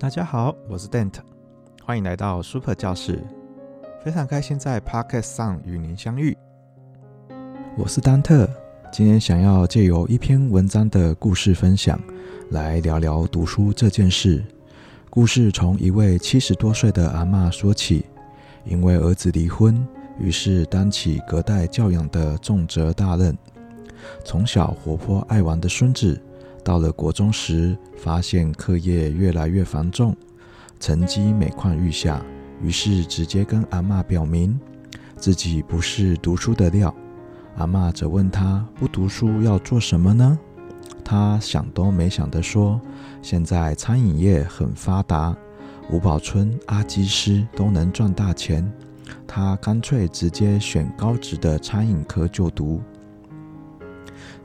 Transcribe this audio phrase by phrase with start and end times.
[0.00, 1.12] 大家好，我是 Dent，
[1.84, 3.22] 欢迎来到 Super 教室。
[4.02, 6.34] 非常开心在 Podcast 上与您相遇。
[7.76, 8.48] 我是丹特，
[8.90, 12.00] 今天想要借由一篇文章的故事分享，
[12.48, 14.42] 来聊聊读书这件事。
[15.10, 18.06] 故事从一位七十多岁的阿嬷说起，
[18.64, 19.86] 因为儿子离婚，
[20.18, 23.36] 于是担起隔代教养的重责大任。
[24.24, 26.18] 从小活泼爱玩的孙子，
[26.62, 30.14] 到了国中时，发现课业越来越繁重，
[30.78, 32.22] 成绩每况愈下，
[32.62, 34.58] 于是直接跟阿嬷表明
[35.16, 36.94] 自己不是读书的料。
[37.56, 40.38] 阿嬷则问他不读书要做什么呢？
[41.04, 42.80] 他想都没想地说
[43.20, 45.36] ：“现在餐饮业很发达，
[45.90, 48.70] 吴宝春、阿基师都能赚大钱，
[49.26, 52.80] 他干脆直接选高职的餐饮科就读。”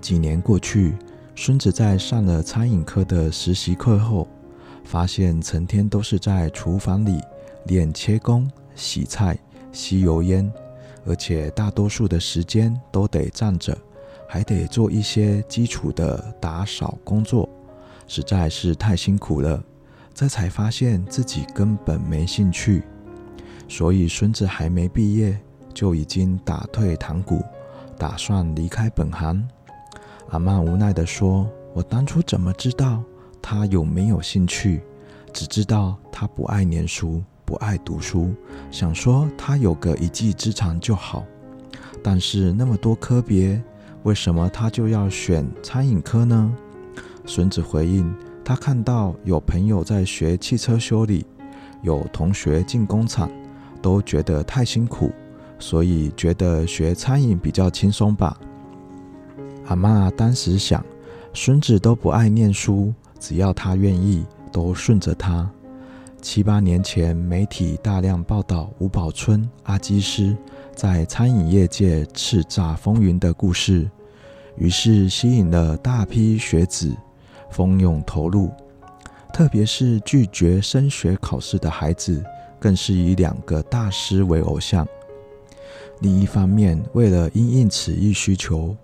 [0.00, 0.94] 几年过去。
[1.34, 4.28] 孙子在上了餐饮科的实习课后，
[4.84, 7.20] 发现成天都是在厨房里
[7.64, 9.36] 练切工、洗菜、
[9.72, 10.50] 吸油烟，
[11.06, 13.76] 而且大多数的时间都得站着，
[14.28, 17.48] 还得做一些基础的打扫工作，
[18.06, 19.60] 实在是太辛苦了。
[20.14, 22.84] 这才发现自己根本没兴趣，
[23.66, 25.36] 所以孙子还没毕业
[25.72, 27.42] 就已经打退堂鼓，
[27.98, 29.48] 打算离开本行。
[30.32, 33.02] 阿嬷无奈地说：“我当初怎么知道
[33.42, 34.80] 他有没有兴趣？
[35.30, 38.32] 只知道他不爱念书，不爱读书。
[38.70, 41.22] 想说他有个一技之长就好。
[42.02, 43.62] 但是那么多科别，
[44.04, 46.50] 为什么他就要选餐饮科呢？”
[47.26, 48.10] 孙子回应
[48.42, 51.26] ：“他看到有朋友在学汽车修理，
[51.82, 53.30] 有同学进工厂，
[53.82, 55.10] 都觉得太辛苦，
[55.58, 58.34] 所以觉得学餐饮比较轻松吧。”
[59.66, 60.84] 阿嬷当时想，
[61.32, 65.48] 孙子都不爱念书，只要他愿意，都顺着他。
[66.20, 70.36] 七八年前，媒体大量报道吴宝春、阿基师
[70.74, 73.90] 在餐饮业界叱咤风云的故事，
[74.56, 76.94] 于是吸引了大批学子
[77.50, 78.50] 蜂拥投入。
[79.32, 82.22] 特别是拒绝升学考试的孩子，
[82.60, 84.86] 更是以两个大师为偶像。
[86.00, 88.76] 另一方面，为了因应此一需求，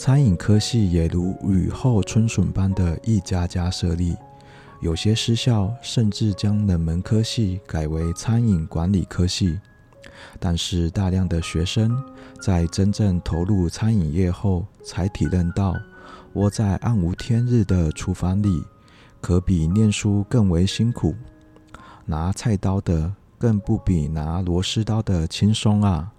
[0.00, 4.16] 餐饮科系也如雨后春笋般的一家家设立，
[4.80, 9.60] 有些私校甚至将冷门科系改为餐饮管理科系。
[10.38, 12.02] 但是大量的学生
[12.40, 15.76] 在真正投入餐饮业后，才体认到
[16.32, 18.64] 窝在暗无天日的厨房里，
[19.20, 21.14] 可比念书更为辛苦。
[22.06, 26.10] 拿菜刀的更不比拿螺丝刀的轻松啊！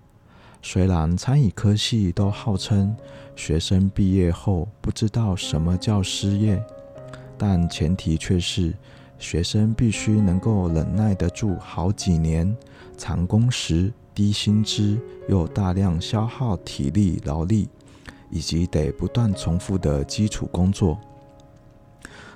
[0.62, 2.96] 虽然餐饮科系都号称
[3.36, 6.64] 学生毕业后不知道什么叫失业，
[7.38, 8.74] 但前提却是
[9.18, 12.56] 学生必须能够忍耐得住好几年
[12.96, 17.68] 长工时、低薪资又大量消耗体力劳力，
[18.30, 20.98] 以及得不断重复的基础工作。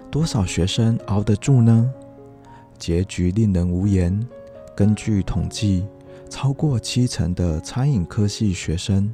[0.09, 1.89] 多少学生熬得住呢？
[2.77, 4.27] 结局令人无言。
[4.75, 5.85] 根据统计，
[6.29, 9.11] 超过七成的餐饮科系学生，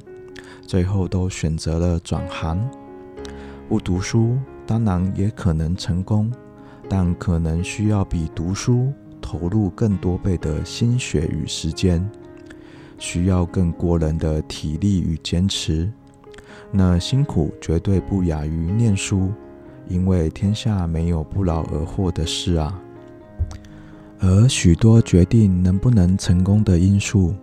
[0.66, 2.58] 最后都选择了转行。
[3.68, 4.36] 不读书
[4.66, 6.30] 当然也可能成功，
[6.88, 12.06] 但可能需要比读书投入更多倍的心血与时间，
[12.98, 15.90] 需要更过人的体力与坚持。
[16.70, 19.32] 那辛苦绝对不亚于念书，
[19.88, 22.78] 因为天下没有不劳而获的事啊。
[24.24, 27.34] 而许多决定能不能成功的因素，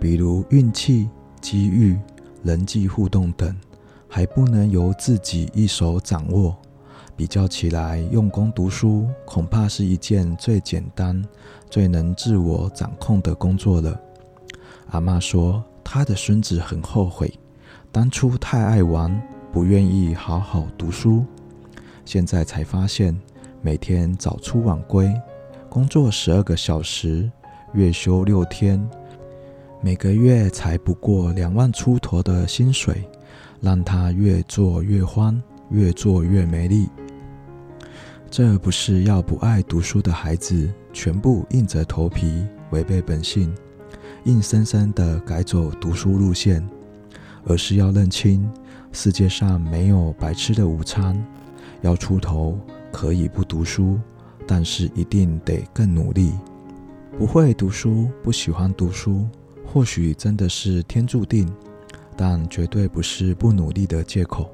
[0.00, 1.08] 比如运气、
[1.40, 1.96] 机遇、
[2.42, 3.54] 人际互动等，
[4.08, 6.56] 还不能由自己一手掌握。
[7.14, 11.24] 比较起来，用功读书恐怕是一件最简单、
[11.70, 13.96] 最能自我掌控的工作了。
[14.90, 17.32] 阿嬷说，她的孙子很后悔，
[17.92, 19.22] 当初太爱玩，
[19.52, 21.24] 不愿意好好读书。
[22.04, 23.16] 现在才发现，
[23.62, 25.14] 每天早出晚归。
[25.74, 27.28] 工作十二个小时，
[27.72, 28.80] 月休六天，
[29.80, 33.02] 每个月才不过两万出头的薪水，
[33.60, 36.88] 让他越做越欢，越做越没力。
[38.30, 43.52] 这不是要不爱读书的孩子全部硬着头皮违背本性，
[44.26, 46.64] 硬生生的改走读书路线，
[47.46, 48.48] 而是要认清
[48.92, 51.20] 世界上没有白吃的午餐，
[51.82, 52.56] 要出头
[52.92, 53.98] 可以不读书。
[54.46, 56.32] 但是一定得更努力。
[57.18, 59.26] 不会读书，不喜欢读书，
[59.64, 61.48] 或许真的是天注定，
[62.16, 64.50] 但绝对不是不努力的借口。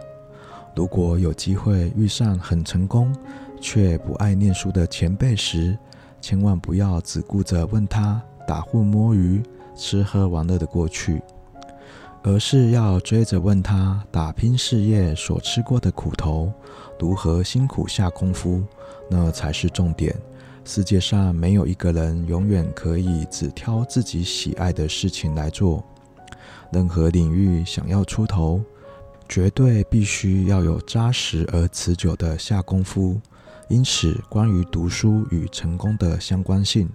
[0.77, 3.15] 如果有机会遇上很成功
[3.61, 5.77] 却不爱念书的前辈时，
[6.21, 9.43] 千万不要只顾着问他打混摸鱼、
[9.75, 11.21] 吃喝玩乐的过去，
[12.23, 16.53] 而是要追着问他打拼事业所吃过的苦头，
[16.99, 18.63] 如何辛苦下功夫，
[19.09, 20.15] 那才是重点。
[20.63, 25.83] 世界上没有一个人永远可以只挑自己喜爱的事情来做，
[26.71, 28.63] 任何领域想要出头，
[29.27, 33.19] 绝对必须要有扎实而持久的下功夫。
[33.69, 36.89] 因此，关于读书与成功的相关性，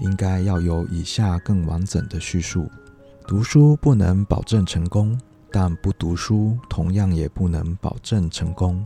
[0.00, 2.70] 应该要有以下更完整的叙述：
[3.28, 5.14] 读书不能保证成功，
[5.50, 8.82] 但不读书同样也不能保证成功。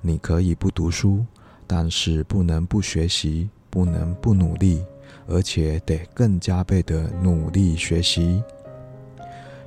[0.00, 1.24] 你可以不读书，
[1.64, 4.82] 但是不能不学习，不能不努力，
[5.28, 8.42] 而且得更加倍的努力学习。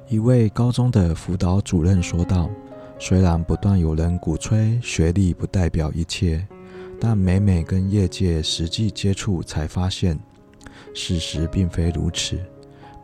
[0.09, 2.50] 一位高中的辅导主任说道
[3.00, 6.45] ：“虽然不断有人鼓吹学历不代表一切。”
[7.00, 10.19] 但每每跟业界实际接触，才发现
[10.94, 12.38] 事实并非如此。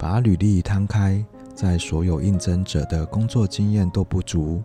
[0.03, 4.61] 把履历摊开，在所有应征者的工作经验都不足，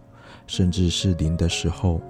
[0.48, 2.00] 甚至是零的时候，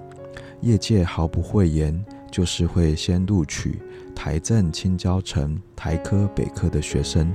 [0.61, 3.83] 业界毫不讳言，就是会先录取
[4.15, 7.31] 台政青交成、台科北科的学生。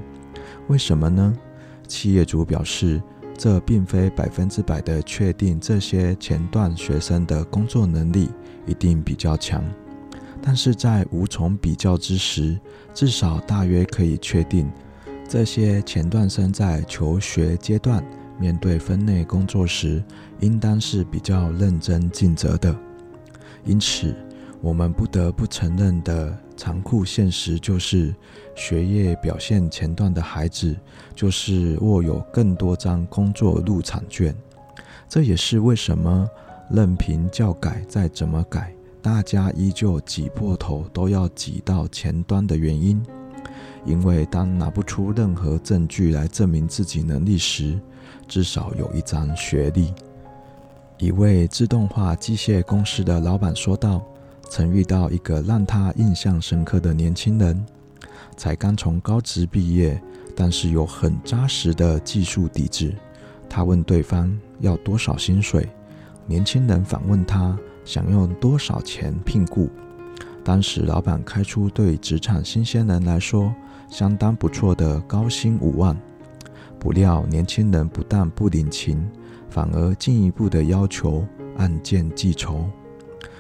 [0.67, 1.33] 为什么呢？
[1.87, 3.01] 企业主表示，
[3.39, 8.29] 这并非百分之百的确定这些前段学生的工作能力。
[8.67, 9.63] 一定比较强，
[10.43, 12.59] 但是在无从比较之时，
[12.93, 14.69] 至少大约可以确定，
[15.29, 18.05] 这些前段生在求学阶段
[18.39, 20.03] 面对分内工作时，
[20.41, 22.75] 应当是比较认真尽责的。
[23.65, 24.15] 因此，
[24.61, 28.15] 我们不得不承认的残酷现实就是，
[28.55, 30.77] 学业表现前段的孩子，
[31.15, 34.35] 就是握有更多张工作入场券。
[35.09, 36.29] 这也是为什么。
[36.71, 43.05] 任凭教改再怎么改，大家依旧挤破头都要挤到前端的原因。
[43.85, 47.79] 因为当拿不出任何证据来证明自己能力时，
[48.27, 49.93] 至少有一张学历。
[50.99, 54.03] 一位自动化机械公司的老板说道
[54.49, 57.65] ：“曾遇到一个让他印象深刻的年轻人，
[58.37, 60.01] 才刚从高职毕业，
[60.35, 62.95] 但是有很扎实的技术底子。
[63.51, 65.69] 他问对方要多少薪水。”
[66.27, 69.69] 年轻人反问他想用多少钱聘雇。
[70.43, 73.55] 当时老板开出对职场新鲜人来说
[73.89, 75.97] 相当不错的高薪五万，
[76.79, 79.09] 不料年轻人不但不领情，
[79.49, 81.25] 反而进一步的要求
[81.57, 82.65] 按件计酬。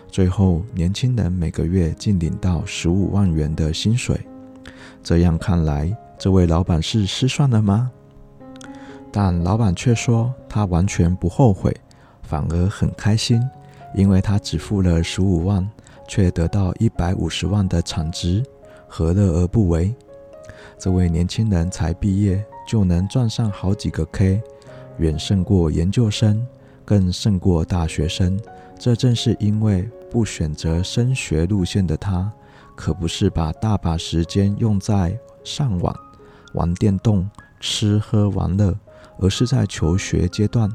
[0.08, 4.20] 最后，年轻人每个月竟领到十五万元的薪水。
[5.02, 7.90] 这样看来，这位老板是失算了吗？
[9.10, 11.74] 但老板却说他完全不后悔。
[12.22, 13.38] 反而很开心，
[13.94, 15.68] 因为他只付了十五万，
[16.08, 18.42] 却得到一百五十万的产值，
[18.88, 19.94] 何乐而不为？
[20.78, 24.42] 这位年轻人才毕业就能赚上好几个 K，
[24.98, 26.46] 远胜过研究生，
[26.84, 28.38] 更胜过大学生。
[28.78, 32.30] 这正是因为不选择升学路线的他，
[32.76, 35.96] 可不是把大把时间用在上网、
[36.54, 37.28] 玩电动、
[37.60, 38.76] 吃喝玩乐，
[39.18, 40.70] 而是在求学阶段。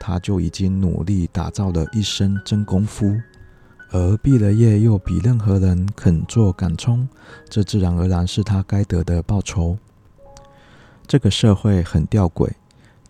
[0.00, 3.14] 他就已经努力打造了一身真功夫，
[3.94, 7.06] 而毕了业又比任何人肯做敢冲，
[7.50, 9.76] 这自然而然是他该得的报酬。
[11.06, 12.48] 这个社会很吊诡，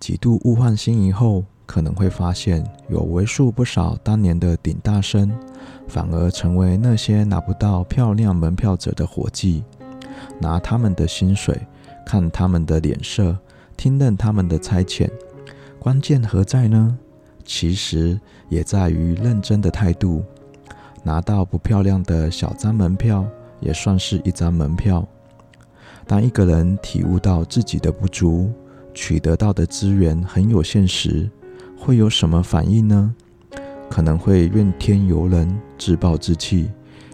[0.01, 5.31] 几度物换星移后，可能会发现有为数不少当年的顶大生，
[5.87, 9.63] 反而成为那些拿不到漂亮门票者的伙计，
[10.41, 11.65] 拿他们的薪水，
[12.05, 13.39] 看他们的脸色，
[13.77, 15.09] 听任他们的差遣。
[15.79, 16.99] 关键何在呢？
[17.45, 20.25] 其实也在于认真的态度。
[21.03, 23.27] 拿到不漂亮的小张门票，
[23.61, 25.07] 也算是一张门票。
[26.07, 28.51] 当一个人体悟到自己的不足，
[28.95, 31.31] 取得到的资源很有限时，
[31.77, 33.15] 会有什么反应呢？
[33.89, 36.71] 可能会怨天尤人、自暴自弃，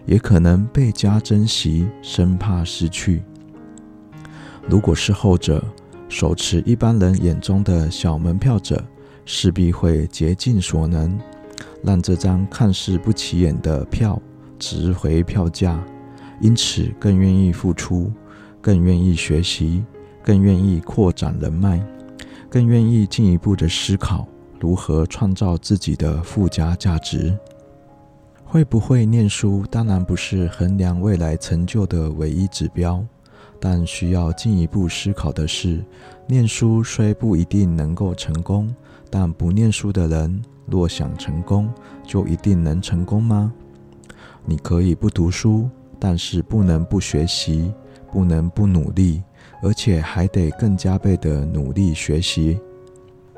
[0.07, 3.23] 也可能倍加珍惜，生怕失去。
[4.69, 5.65] 如果是后者，
[6.09, 8.83] 手持一般人眼中的小门票者，
[9.25, 11.19] 势必会竭尽所能，
[11.83, 14.21] 让这张看似不起眼的票
[14.59, 15.83] 值回票价，
[16.41, 18.11] 因此更愿意付出，
[18.61, 19.85] 更愿意学习，
[20.23, 21.81] 更愿意扩展人脉，
[22.51, 24.27] 更愿意进一步的思考
[24.61, 27.37] 如何创造自己的附加价值。
[28.45, 33.05] 会不会念书，当然不是衡量未来成就的唯一指标。
[33.61, 35.85] 但需要进一步思考的是，
[36.27, 38.73] 念书虽不一定能够成功，
[39.11, 41.69] 但不念书的人若想成功，
[42.05, 43.53] 就一定能成功吗？
[44.45, 47.73] 你可以不读书，但是不能不学习，
[48.11, 49.23] 不能不努力，
[49.63, 52.59] 而且还得更加倍的努力学习。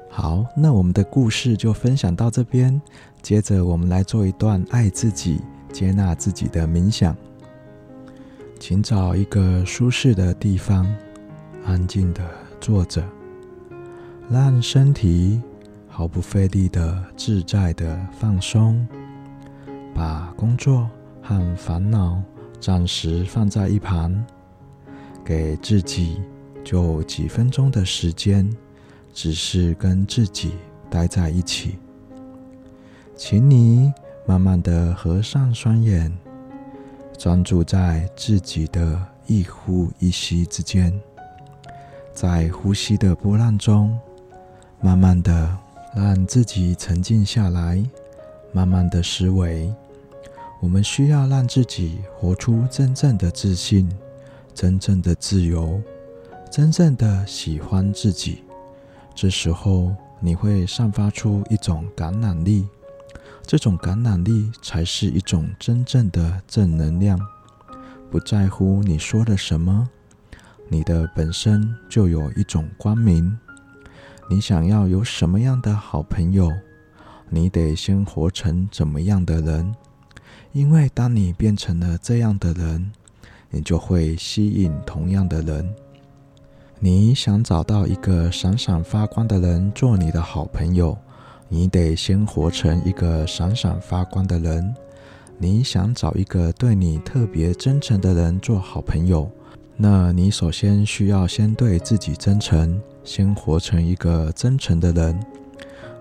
[0.09, 2.81] 好，那我们的故事就分享到这边。
[3.23, 5.41] 接着，我们来做一段爱自己、
[5.73, 7.17] 接纳自己的冥想。
[8.59, 10.87] 请找一个舒适的地方，
[11.65, 12.23] 安静的
[12.61, 13.03] 坐着，
[14.29, 15.41] 让身体
[15.91, 18.87] 毫不费力的自在的放松，
[19.93, 20.89] 把工作
[21.21, 22.23] 和烦恼
[22.59, 24.25] 暂时放在一旁，
[25.25, 26.23] 给自己
[26.65, 28.49] 就几分钟的时间，
[29.13, 30.53] 只是跟自己
[30.89, 31.77] 待在一起。
[33.15, 33.93] 请你
[34.25, 36.11] 慢慢的合上双眼，
[37.19, 40.99] 专注在自己的一呼一吸之间，
[42.15, 43.99] 在呼吸的波浪中，
[44.81, 45.55] 慢慢的
[45.95, 47.85] 让自己沉静下来，
[48.53, 49.73] 慢慢的思维。
[50.61, 53.91] 我们需要让自己活出真正的自信，
[54.55, 55.81] 真正的自由，
[56.51, 58.45] 真正的喜欢自己。
[59.15, 62.67] 这时候，你会散发出一种感染力。
[63.47, 67.19] 这种感染力才是一种真正的正能量。
[68.09, 69.89] 不在乎你说了什么，
[70.69, 73.37] 你的本身就有一种光明。
[74.31, 76.53] 你想要有什么样的好朋友，
[77.29, 79.75] 你得先活成怎么样的人。
[80.53, 82.93] 因为当你变成了这样的人，
[83.51, 85.69] 你就会吸引同样的人。
[86.79, 90.97] 你想找到一个闪闪发光的人做你的好朋友。
[91.49, 94.73] 你得先活成一个闪闪发光的人。
[95.39, 99.29] 你想找一个对你特别真诚的人做好朋友，
[99.77, 105.19] 那你首先需要先对自己真诚，先活成一个真诚的人。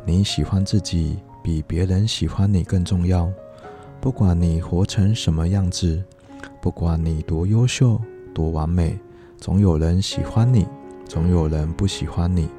[0.05, 3.31] 你喜欢自己比别人喜欢你更重要。
[4.01, 6.03] 不管你活成什么样子，
[6.61, 7.99] 不管你多优秀、
[8.33, 8.97] 多完美，
[9.37, 10.65] 总有人喜欢你，
[11.05, 12.49] 总有人不喜欢你。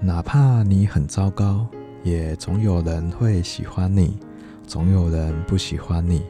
[0.00, 1.66] 哪怕你很糟糕。
[2.04, 4.18] 也总有人会喜欢你，
[4.66, 6.20] 总有人不喜欢你。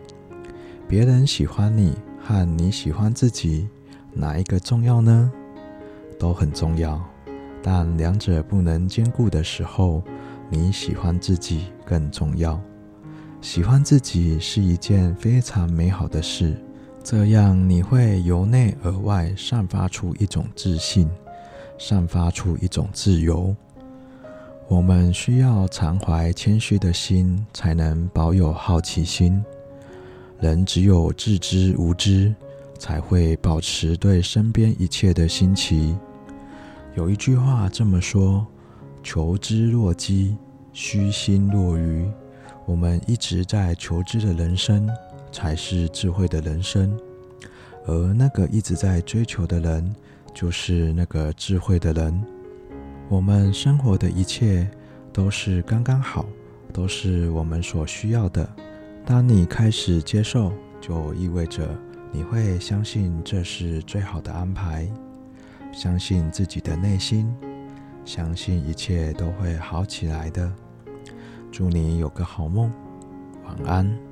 [0.86, 3.66] 别人喜欢你和你喜欢自己，
[4.12, 5.32] 哪一个重要呢？
[6.18, 7.02] 都很重要，
[7.62, 10.02] 但两者不能兼顾的时候，
[10.50, 12.60] 你喜欢自己更重要。
[13.40, 16.56] 喜欢自己是一件非常美好的事，
[17.02, 21.08] 这样你会由内而外散发出一种自信，
[21.78, 23.54] 散发出一种自由。
[24.68, 29.44] 我们需要常怀谦虚的心，才能保有好奇心。
[30.40, 32.34] 人只有自知无知，
[32.78, 35.96] 才会保持对身边一切的新奇。
[36.94, 38.46] 有一句话这么说
[39.02, 40.36] ：“求知若饥，
[40.74, 42.06] 虚心若愚。”
[42.66, 44.88] 我们一直在求知的人生，
[45.32, 46.96] 才是智慧的人生。
[47.86, 49.94] 而那个一直在追求的人，
[50.34, 52.22] 就是那个智慧的人。
[53.08, 54.70] 我们生活的一切
[55.12, 56.26] 都是刚刚好，
[56.72, 58.48] 都是我们所需要的。
[59.04, 61.68] 当你开始接受，就意味着
[62.12, 64.86] 你会相信这是最好的安排，
[65.72, 67.34] 相信自己的内心，
[68.04, 70.52] 相信一切都会好起来的。
[71.50, 72.70] 祝你有个好梦，
[73.44, 74.11] 晚安。